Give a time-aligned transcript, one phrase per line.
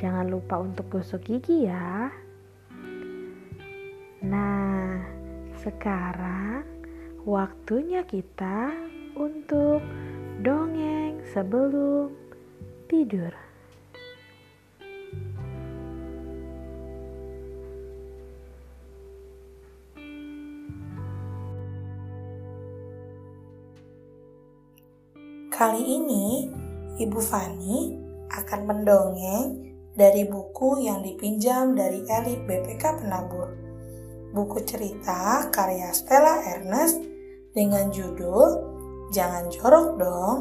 [0.00, 2.08] Jangan lupa untuk gosok gigi ya.
[4.24, 4.96] Nah,
[5.60, 6.64] sekarang
[7.28, 8.72] waktunya kita
[9.12, 9.84] untuk
[10.40, 12.16] dongeng sebelum
[12.88, 13.28] tidur.
[25.52, 26.48] Kali ini,
[26.96, 28.00] Ibu Fani
[28.32, 33.48] akan mendongeng dari buku yang dipinjam dari elit BPK Penabur.
[34.30, 37.02] Buku cerita karya Stella Ernest
[37.50, 38.70] dengan judul
[39.10, 40.38] Jangan Jorok Dong.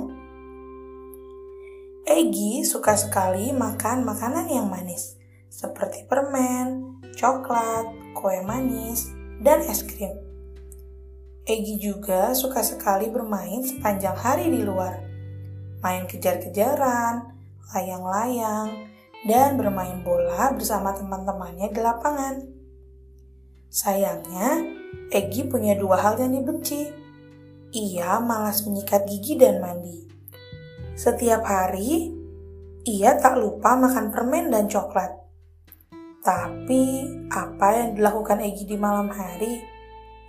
[2.10, 5.18] Egi suka sekali makan makanan yang manis,
[5.50, 7.86] seperti permen, coklat,
[8.18, 9.10] kue manis,
[9.46, 10.14] dan es krim.
[11.46, 15.02] Egi juga suka sekali bermain sepanjang hari di luar.
[15.82, 17.30] Main kejar-kejaran,
[17.74, 18.89] layang-layang,
[19.28, 22.36] dan bermain bola bersama teman-temannya di lapangan.
[23.70, 24.66] Sayangnya,
[25.10, 26.90] Egi punya dua hal yang dibenci.
[27.70, 30.10] Ia malas menyikat gigi dan mandi.
[30.98, 32.10] Setiap hari,
[32.86, 35.14] ia tak lupa makan permen dan coklat.
[36.26, 39.62] Tapi, apa yang dilakukan Egi di malam hari?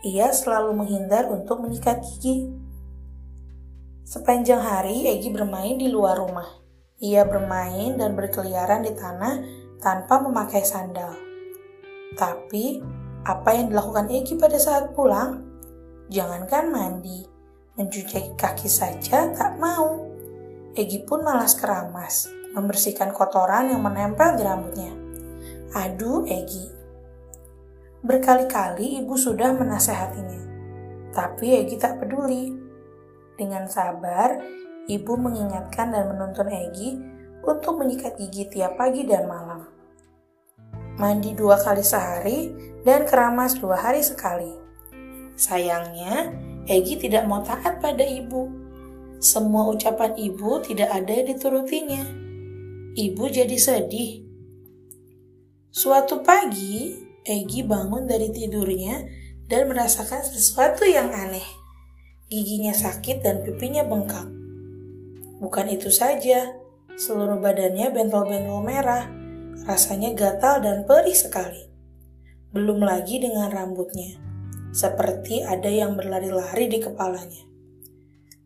[0.05, 2.53] Ia selalu menghindar untuk menyikat gigi.
[4.05, 6.60] Sepanjang hari, Egi bermain di luar rumah.
[7.01, 9.41] Ia bermain dan berkeliaran di tanah
[9.81, 11.17] tanpa memakai sandal.
[12.13, 12.77] Tapi,
[13.25, 15.41] apa yang dilakukan Egi pada saat pulang?
[16.13, 17.25] Jangankan mandi,
[17.81, 20.05] mencuci kaki saja tak mau.
[20.77, 24.93] Egi pun malas keramas, membersihkan kotoran yang menempel di rambutnya.
[25.73, 26.69] Aduh, Egi.
[28.05, 30.43] Berkali-kali ibu sudah menasehatinya,
[31.17, 32.53] tapi Egi tak peduli.
[33.41, 34.37] Dengan sabar,
[34.91, 36.99] Ibu mengingatkan dan menuntun Egi
[37.47, 39.63] untuk menyikat gigi tiap pagi dan malam.
[40.99, 42.51] Mandi dua kali sehari
[42.83, 44.51] dan keramas dua hari sekali.
[45.39, 46.35] Sayangnya,
[46.67, 48.51] Egi tidak mau taat pada ibu.
[49.23, 52.03] Semua ucapan ibu tidak ada yang diturutinya.
[52.99, 54.27] Ibu jadi sedih.
[55.71, 59.07] Suatu pagi, Egi bangun dari tidurnya
[59.47, 61.47] dan merasakan sesuatu yang aneh.
[62.27, 64.40] Giginya sakit dan pipinya bengkak.
[65.41, 66.53] Bukan itu saja,
[67.01, 69.09] seluruh badannya bentol-bentol merah,
[69.65, 71.65] rasanya gatal dan perih sekali.
[72.53, 74.21] Belum lagi dengan rambutnya,
[74.77, 77.49] seperti ada yang berlari-lari di kepalanya.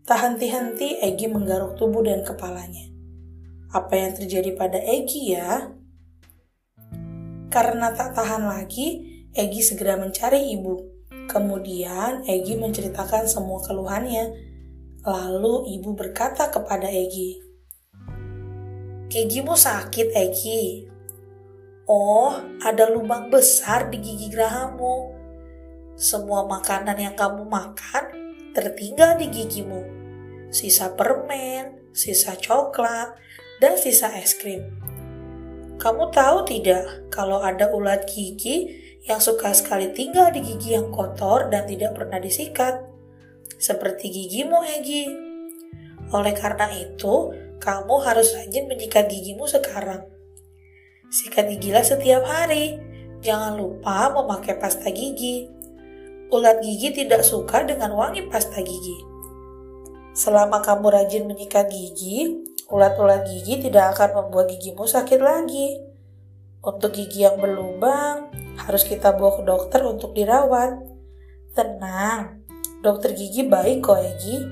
[0.06, 2.86] Tak henti-henti Egi menggaruk tubuh dan kepalanya.
[3.74, 5.74] Apa yang terjadi pada Egi ya?
[7.50, 9.02] Karena tak tahan lagi,
[9.34, 10.78] Egi segera mencari ibu.
[11.26, 14.53] Kemudian Egi menceritakan semua keluhannya
[15.04, 17.36] Lalu ibu berkata kepada Egi,
[19.12, 20.88] Gigimu sakit, Egi.
[21.84, 22.32] Oh,
[22.64, 25.12] ada lubang besar di gigi gerahamu.
[25.92, 28.04] Semua makanan yang kamu makan
[28.56, 29.84] tertinggal di gigimu.
[30.48, 33.12] Sisa permen, sisa coklat,
[33.60, 34.64] dan sisa es krim.
[35.76, 38.72] Kamu tahu tidak kalau ada ulat gigi
[39.04, 42.83] yang suka sekali tinggal di gigi yang kotor dan tidak pernah disikat?
[43.64, 45.08] Seperti gigimu, Egi.
[46.12, 47.32] Oleh karena itu,
[47.64, 50.04] kamu harus rajin menyikat gigimu sekarang.
[51.08, 52.76] Sikat gigilah setiap hari.
[53.24, 55.48] Jangan lupa memakai pasta gigi.
[56.28, 58.98] Ulat gigi tidak suka dengan wangi pasta gigi.
[60.12, 65.80] Selama kamu rajin menyikat gigi, ulat-ulat gigi tidak akan membuat gigimu sakit lagi.
[66.60, 68.28] Untuk gigi yang berlubang,
[68.60, 70.84] harus kita bawa ke dokter untuk dirawat.
[71.56, 72.43] Tenang,
[72.84, 74.44] Dokter gigi baik kok Egi.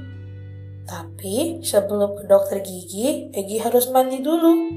[0.88, 4.73] Tapi sebelum ke dokter gigi, Egi harus mandi dulu.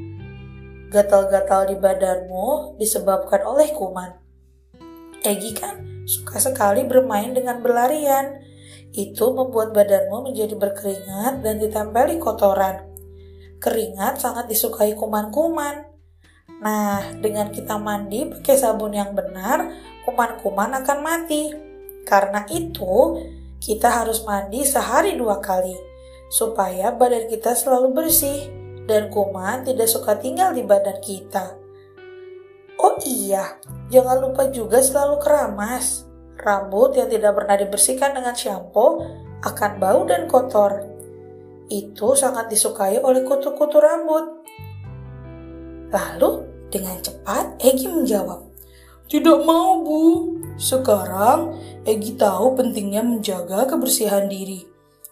[0.91, 4.11] Gatal-gatal di badanmu disebabkan oleh kuman.
[5.23, 8.43] Egi kan suka sekali bermain dengan berlarian.
[8.91, 12.91] Itu membuat badanmu menjadi berkeringat dan ditempeli kotoran.
[13.63, 15.95] Keringat sangat disukai kuman-kuman.
[16.59, 19.71] Nah, dengan kita mandi pakai sabun yang benar,
[20.03, 21.55] kuman-kuman akan mati.
[22.05, 23.17] Karena itu,
[23.65, 25.73] kita harus mandi sehari dua kali
[26.29, 28.45] supaya badan kita selalu bersih
[28.85, 31.57] dan kuman tidak suka tinggal di badan kita.
[32.77, 33.57] Oh iya,
[33.89, 36.05] jangan lupa juga selalu keramas.
[36.37, 39.01] Rambut yang tidak pernah dibersihkan dengan shampoo
[39.41, 40.85] akan bau dan kotor.
[41.65, 44.45] Itu sangat disukai oleh kutu-kutu rambut.
[45.89, 48.44] Lalu, dengan cepat Egi menjawab,
[49.05, 50.03] Tidak mau, Bu.
[50.57, 51.53] Sekarang,
[51.85, 54.65] Egi tahu pentingnya menjaga kebersihan diri.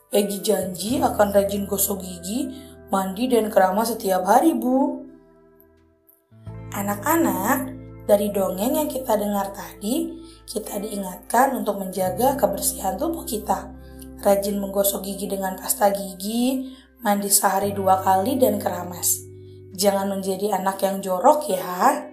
[0.10, 2.50] Egi janji akan rajin gosok gigi,
[2.90, 5.06] mandi, dan keramas setiap hari, Bu.
[6.74, 7.70] Anak-anak,
[8.10, 10.18] dari dongeng yang kita dengar tadi,
[10.50, 13.70] kita diingatkan untuk menjaga kebersihan tubuh kita.
[14.26, 16.74] Rajin menggosok gigi dengan pasta gigi,
[17.06, 19.22] mandi sehari dua kali, dan keramas.
[19.78, 22.13] Jangan menjadi anak yang jorok ya.